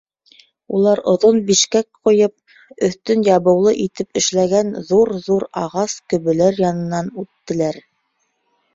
Улар 0.77 1.01
оҙон 1.11 1.37
бешкәк 1.49 1.99
ҡуйып, 2.09 2.33
өҫтөн 2.89 3.27
ябыулы 3.29 3.75
итеп 3.85 4.23
эшләнгән 4.25 4.75
ҙур-ҙур 4.91 5.49
ағас 5.67 5.99
көбөләр 6.15 6.63
янынан 6.69 7.17
үттеләр. 7.27 7.83